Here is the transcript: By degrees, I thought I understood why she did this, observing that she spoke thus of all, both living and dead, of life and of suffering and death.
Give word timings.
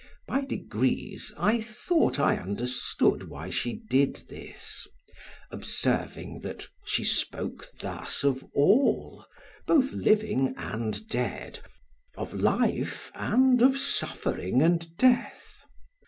By 0.25 0.41
degrees, 0.45 1.31
I 1.37 1.61
thought 1.61 2.19
I 2.19 2.35
understood 2.37 3.29
why 3.29 3.51
she 3.51 3.83
did 3.87 4.15
this, 4.29 4.87
observing 5.51 6.39
that 6.39 6.67
she 6.83 7.03
spoke 7.03 7.67
thus 7.81 8.23
of 8.23 8.43
all, 8.55 9.27
both 9.67 9.91
living 9.91 10.55
and 10.57 11.07
dead, 11.07 11.59
of 12.17 12.33
life 12.33 13.11
and 13.13 13.61
of 13.61 13.77
suffering 13.77 14.63
and 14.63 14.89
death. 14.97 15.61